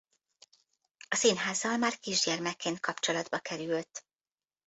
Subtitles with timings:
[1.07, 4.05] A színházzal már kisgyermekként kapcsolatba került.